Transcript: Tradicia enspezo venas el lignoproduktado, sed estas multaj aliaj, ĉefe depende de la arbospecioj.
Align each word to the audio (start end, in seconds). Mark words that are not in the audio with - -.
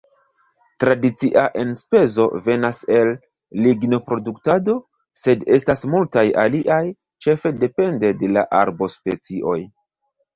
Tradicia 0.83 1.41
enspezo 1.63 2.23
venas 2.47 2.79
el 2.99 3.11
lignoproduktado, 3.65 4.75
sed 5.25 5.43
estas 5.57 5.85
multaj 5.95 6.23
aliaj, 6.45 6.79
ĉefe 7.27 7.53
depende 7.65 8.11
de 8.23 8.31
la 8.39 8.45
arbospecioj. 8.61 9.59